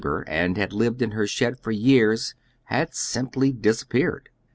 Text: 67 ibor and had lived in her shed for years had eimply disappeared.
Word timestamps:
67 0.03 0.11
ibor 0.23 0.23
and 0.25 0.57
had 0.57 0.73
lived 0.73 1.03
in 1.03 1.11
her 1.11 1.27
shed 1.27 1.59
for 1.59 1.69
years 1.69 2.33
had 2.63 2.89
eimply 2.89 3.61
disappeared. 3.61 4.29